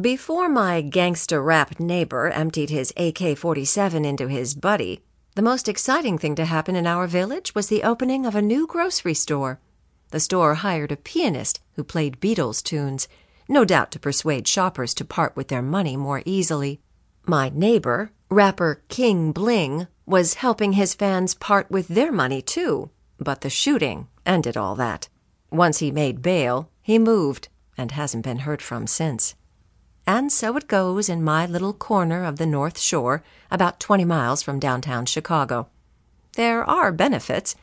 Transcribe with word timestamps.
Before 0.00 0.48
my 0.48 0.80
gangster 0.80 1.42
rap 1.42 1.78
neighbor 1.78 2.30
emptied 2.30 2.70
his 2.70 2.94
AK 2.96 3.36
47 3.36 4.06
into 4.06 4.26
his 4.26 4.54
buddy, 4.54 5.02
the 5.34 5.42
most 5.42 5.68
exciting 5.68 6.16
thing 6.16 6.34
to 6.36 6.46
happen 6.46 6.74
in 6.74 6.86
our 6.86 7.06
village 7.06 7.54
was 7.54 7.68
the 7.68 7.82
opening 7.82 8.24
of 8.24 8.34
a 8.34 8.40
new 8.40 8.66
grocery 8.66 9.12
store. 9.12 9.60
The 10.08 10.18
store 10.18 10.54
hired 10.54 10.92
a 10.92 10.96
pianist 10.96 11.60
who 11.74 11.84
played 11.84 12.20
Beatles 12.20 12.62
tunes, 12.62 13.06
no 13.50 13.66
doubt 13.66 13.90
to 13.90 13.98
persuade 13.98 14.48
shoppers 14.48 14.94
to 14.94 15.04
part 15.04 15.36
with 15.36 15.48
their 15.48 15.60
money 15.60 15.98
more 15.98 16.22
easily. 16.24 16.80
My 17.26 17.50
neighbor, 17.54 18.12
rapper 18.30 18.80
King 18.88 19.30
Bling, 19.30 19.88
was 20.06 20.40
helping 20.40 20.72
his 20.72 20.94
fans 20.94 21.34
part 21.34 21.70
with 21.70 21.88
their 21.88 22.10
money 22.10 22.40
too, 22.40 22.88
but 23.18 23.42
the 23.42 23.50
shooting 23.50 24.08
ended 24.24 24.56
all 24.56 24.74
that. 24.76 25.10
Once 25.50 25.80
he 25.80 25.90
made 25.90 26.22
bail, 26.22 26.70
he 26.80 26.98
moved 26.98 27.50
and 27.76 27.90
hasn't 27.90 28.24
been 28.24 28.38
heard 28.38 28.62
from 28.62 28.86
since. 28.86 29.34
And 30.06 30.32
so 30.32 30.56
it 30.56 30.68
goes 30.68 31.08
in 31.08 31.22
my 31.22 31.46
little 31.46 31.72
corner 31.72 32.24
of 32.24 32.36
the 32.36 32.46
North 32.46 32.78
Shore, 32.78 33.22
about 33.50 33.80
20 33.80 34.04
miles 34.04 34.42
from 34.42 34.58
downtown 34.58 35.06
Chicago. 35.06 35.68
There 36.34 36.64
are 36.64 36.90
benefits. 36.90 37.54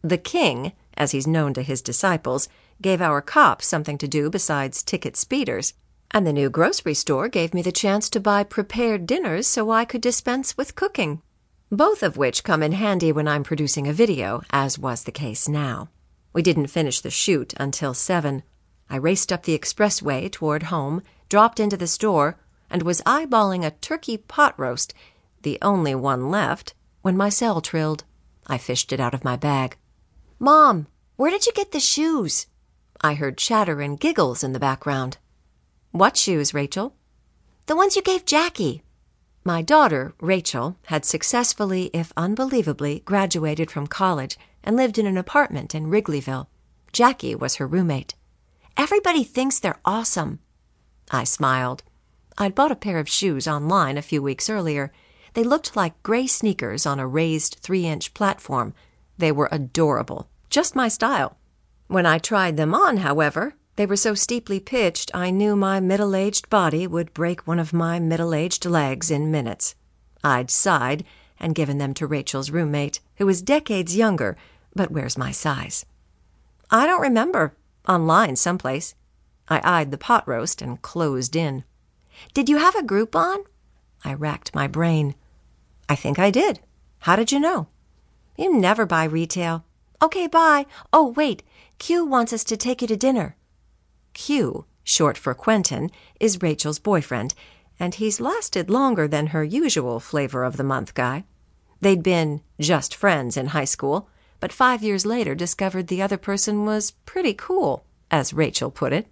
The 0.00 0.18
king, 0.18 0.72
as 0.96 1.10
he's 1.10 1.26
known 1.26 1.54
to 1.54 1.62
his 1.62 1.82
disciples, 1.82 2.48
gave 2.80 3.02
our 3.02 3.20
cops 3.20 3.66
something 3.66 3.98
to 3.98 4.08
do 4.08 4.30
besides 4.30 4.82
ticket 4.82 5.16
speeders. 5.16 5.74
And 6.10 6.26
the 6.26 6.32
new 6.32 6.50
grocery 6.50 6.94
store 6.94 7.28
gave 7.28 7.54
me 7.54 7.62
the 7.62 7.72
chance 7.72 8.08
to 8.10 8.20
buy 8.20 8.44
prepared 8.44 9.06
dinners 9.06 9.46
so 9.46 9.70
I 9.70 9.84
could 9.84 10.00
dispense 10.00 10.56
with 10.56 10.74
cooking. 10.74 11.22
Both 11.70 12.02
of 12.02 12.16
which 12.16 12.44
come 12.44 12.62
in 12.62 12.72
handy 12.72 13.12
when 13.12 13.26
I'm 13.26 13.44
producing 13.44 13.86
a 13.86 13.94
video, 13.94 14.42
as 14.50 14.78
was 14.78 15.04
the 15.04 15.12
case 15.12 15.48
now. 15.48 15.88
We 16.32 16.42
didn't 16.42 16.66
finish 16.66 17.00
the 17.00 17.10
shoot 17.10 17.54
until 17.58 17.94
7. 17.94 18.42
I 18.92 18.96
raced 18.96 19.32
up 19.32 19.44
the 19.44 19.58
expressway 19.58 20.30
toward 20.30 20.64
home 20.64 21.00
dropped 21.30 21.58
into 21.58 21.78
the 21.78 21.86
store, 21.86 22.36
and 22.68 22.82
was 22.82 23.00
eyeballing 23.06 23.64
a 23.64 23.70
turkey 23.70 24.18
pot 24.18 24.52
roast, 24.58 24.92
the 25.40 25.58
only 25.62 25.94
one 25.94 26.30
left, 26.30 26.74
when 27.00 27.16
my 27.16 27.30
cell 27.30 27.62
trilled. 27.62 28.04
I 28.46 28.58
fished 28.58 28.92
it 28.92 29.00
out 29.00 29.14
of 29.14 29.24
my 29.24 29.36
bag. 29.36 29.78
Mom, 30.38 30.88
where 31.16 31.30
did 31.30 31.46
you 31.46 31.52
get 31.54 31.72
the 31.72 31.80
shoes? 31.80 32.48
I 33.00 33.14
heard 33.14 33.38
chatter 33.38 33.80
and 33.80 33.98
giggles 33.98 34.44
in 34.44 34.52
the 34.52 34.60
background. 34.60 35.16
What 35.92 36.18
shoes, 36.18 36.52
Rachel? 36.52 36.94
The 37.64 37.76
ones 37.76 37.96
you 37.96 38.02
gave 38.02 38.26
Jackie. 38.26 38.82
My 39.42 39.62
daughter, 39.62 40.12
Rachel, 40.20 40.76
had 40.88 41.06
successfully, 41.06 41.88
if 41.94 42.12
unbelievably, 42.14 43.04
graduated 43.06 43.70
from 43.70 43.86
college 43.86 44.36
and 44.62 44.76
lived 44.76 44.98
in 44.98 45.06
an 45.06 45.16
apartment 45.16 45.74
in 45.74 45.86
Wrigleyville. 45.86 46.48
Jackie 46.92 47.34
was 47.34 47.54
her 47.54 47.66
roommate. 47.66 48.14
Everybody 48.82 49.22
thinks 49.22 49.60
they're 49.60 49.78
awesome, 49.84 50.40
I 51.08 51.22
smiled. 51.22 51.84
I'd 52.36 52.56
bought 52.56 52.72
a 52.72 52.74
pair 52.84 52.98
of 52.98 53.08
shoes 53.08 53.46
online 53.46 53.96
a 53.96 54.02
few 54.02 54.20
weeks 54.20 54.50
earlier. 54.50 54.90
They 55.34 55.44
looked 55.44 55.76
like 55.76 56.02
gray 56.02 56.26
sneakers 56.26 56.84
on 56.84 56.98
a 56.98 57.06
raised 57.06 57.58
three 57.60 57.86
inch 57.86 58.12
platform. 58.12 58.74
They 59.16 59.30
were 59.30 59.48
adorable, 59.52 60.28
just 60.50 60.74
my 60.74 60.88
style. 60.88 61.36
When 61.86 62.06
I 62.06 62.18
tried 62.18 62.56
them 62.56 62.74
on, 62.74 62.96
however, 62.96 63.54
they 63.76 63.86
were 63.86 63.94
so 63.94 64.16
steeply 64.16 64.58
pitched 64.58 65.12
I 65.14 65.30
knew 65.30 65.54
my 65.54 65.78
middle 65.78 66.16
aged 66.16 66.50
body 66.50 66.88
would 66.88 67.14
break 67.14 67.46
one 67.46 67.60
of 67.60 67.72
my 67.72 68.00
middle 68.00 68.34
aged 68.34 68.64
legs 68.66 69.12
in 69.12 69.30
minutes. 69.30 69.76
I'd 70.24 70.50
sighed 70.50 71.04
and 71.38 71.54
given 71.54 71.78
them 71.78 71.94
to 71.94 72.06
Rachel's 72.08 72.50
roommate, 72.50 72.98
who 73.18 73.28
is 73.28 73.42
decades 73.42 73.96
younger, 73.96 74.36
but 74.74 74.90
wears 74.90 75.16
my 75.16 75.30
size. 75.30 75.86
I 76.68 76.84
don't 76.84 77.00
remember. 77.00 77.54
Online 77.88 78.36
someplace. 78.36 78.94
I 79.48 79.60
eyed 79.64 79.90
the 79.90 79.98
pot 79.98 80.26
roast 80.26 80.62
and 80.62 80.80
closed 80.82 81.34
in. 81.34 81.64
Did 82.34 82.48
you 82.48 82.58
have 82.58 82.76
a 82.76 82.82
Groupon? 82.82 83.44
I 84.04 84.14
racked 84.14 84.54
my 84.54 84.66
brain. 84.66 85.14
I 85.88 85.96
think 85.96 86.18
I 86.18 86.30
did. 86.30 86.60
How 87.00 87.16
did 87.16 87.32
you 87.32 87.40
know? 87.40 87.68
You 88.36 88.56
never 88.56 88.86
buy 88.86 89.04
retail. 89.04 89.64
Okay, 90.02 90.26
bye. 90.26 90.66
Oh, 90.92 91.08
wait. 91.08 91.42
Q 91.78 92.04
wants 92.04 92.32
us 92.32 92.44
to 92.44 92.56
take 92.56 92.82
you 92.82 92.88
to 92.88 92.96
dinner. 92.96 93.36
Q, 94.14 94.66
short 94.84 95.18
for 95.18 95.34
Quentin, 95.34 95.90
is 96.20 96.42
Rachel's 96.42 96.78
boyfriend, 96.78 97.34
and 97.78 97.94
he's 97.94 98.20
lasted 98.20 98.70
longer 98.70 99.08
than 99.08 99.28
her 99.28 99.42
usual 99.42 99.98
flavor 100.00 100.44
of 100.44 100.56
the 100.56 100.64
month 100.64 100.94
guy. 100.94 101.24
They'd 101.80 102.02
been 102.02 102.42
just 102.60 102.94
friends 102.94 103.36
in 103.36 103.48
high 103.48 103.64
school, 103.64 104.08
but 104.42 104.52
five 104.52 104.82
years 104.82 105.06
later 105.06 105.36
discovered 105.36 105.86
the 105.86 106.02
other 106.02 106.16
person 106.18 106.64
was 106.64 106.90
pretty 107.06 107.32
cool, 107.32 107.84
as 108.10 108.34
Rachel 108.34 108.72
put 108.72 108.92
it. 108.92 109.06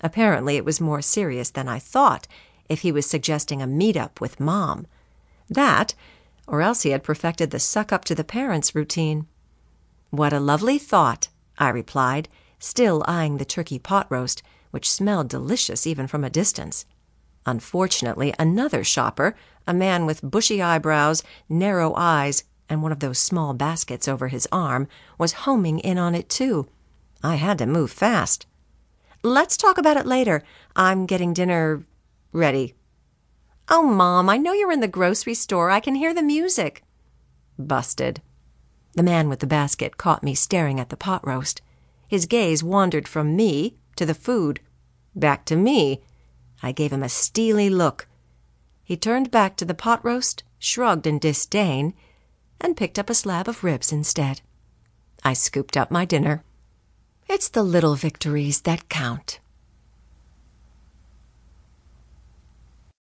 Apparently, 0.00 0.56
it 0.56 0.64
was 0.64 0.80
more 0.80 1.00
serious 1.00 1.50
than 1.50 1.68
I 1.68 1.78
thought 1.78 2.26
if 2.68 2.80
he 2.80 2.90
was 2.90 3.06
suggesting 3.06 3.62
a 3.62 3.66
meet-up 3.68 4.20
with 4.20 4.40
Mom. 4.40 4.88
That, 5.48 5.94
or 6.48 6.62
else 6.62 6.82
he 6.82 6.90
had 6.90 7.04
perfected 7.04 7.52
the 7.52 7.60
suck 7.60 7.92
up 7.92 8.04
to 8.06 8.16
the 8.16 8.24
parents 8.24 8.74
routine. 8.74 9.28
What 10.10 10.32
a 10.32 10.40
lovely 10.40 10.78
thought, 10.78 11.28
I 11.58 11.68
replied, 11.68 12.28
still 12.58 13.04
eyeing 13.06 13.36
the 13.36 13.44
turkey 13.44 13.78
pot 13.78 14.08
roast, 14.10 14.42
which 14.72 14.90
smelled 14.90 15.28
delicious 15.28 15.86
even 15.86 16.08
from 16.08 16.24
a 16.24 16.28
distance. 16.28 16.86
Unfortunately, 17.46 18.34
another 18.36 18.82
shopper, 18.82 19.36
a 19.64 19.72
man 19.72 20.06
with 20.06 20.28
bushy 20.28 20.60
eyebrows, 20.60 21.22
narrow 21.48 21.94
eyes, 21.94 22.42
and 22.68 22.82
one 22.82 22.92
of 22.92 23.00
those 23.00 23.18
small 23.18 23.54
baskets 23.54 24.08
over 24.08 24.28
his 24.28 24.48
arm, 24.50 24.88
was 25.18 25.32
homing 25.32 25.78
in 25.80 25.98
on 25.98 26.14
it 26.14 26.28
too. 26.28 26.68
I 27.22 27.36
had 27.36 27.58
to 27.58 27.66
move 27.66 27.90
fast. 27.90 28.46
Let's 29.22 29.56
talk 29.56 29.78
about 29.78 29.96
it 29.96 30.06
later. 30.06 30.42
I'm 30.74 31.06
getting 31.06 31.32
dinner 31.32 31.84
ready. 32.32 32.74
Oh, 33.68 33.82
Mom, 33.82 34.28
I 34.28 34.36
know 34.36 34.52
you're 34.52 34.72
in 34.72 34.80
the 34.80 34.88
grocery 34.88 35.34
store. 35.34 35.70
I 35.70 35.80
can 35.80 35.94
hear 35.94 36.12
the 36.12 36.22
music. 36.22 36.82
Busted. 37.58 38.20
The 38.94 39.02
man 39.02 39.28
with 39.28 39.38
the 39.38 39.46
basket 39.46 39.96
caught 39.96 40.22
me 40.22 40.34
staring 40.34 40.80
at 40.80 40.88
the 40.88 40.96
pot 40.96 41.26
roast. 41.26 41.62
His 42.08 42.26
gaze 42.26 42.62
wandered 42.62 43.08
from 43.08 43.36
me 43.36 43.76
to 43.96 44.04
the 44.04 44.14
food, 44.14 44.60
back 45.14 45.44
to 45.46 45.56
me. 45.56 46.02
I 46.62 46.72
gave 46.72 46.92
him 46.92 47.02
a 47.02 47.08
steely 47.08 47.70
look. 47.70 48.08
He 48.84 48.96
turned 48.96 49.30
back 49.30 49.56
to 49.56 49.64
the 49.64 49.74
pot 49.74 50.04
roast, 50.04 50.42
shrugged 50.58 51.06
in 51.06 51.18
disdain, 51.18 51.94
and 52.62 52.76
picked 52.76 52.98
up 52.98 53.10
a 53.10 53.14
slab 53.14 53.48
of 53.48 53.62
ribs 53.62 53.92
instead. 53.92 54.40
I 55.22 55.34
scooped 55.34 55.76
up 55.76 55.90
my 55.90 56.06
dinner. 56.06 56.44
It's 57.28 57.50
the 57.50 57.62
little 57.62 57.96
victories 57.96 58.62
that 58.62 58.88
count. 58.88 59.40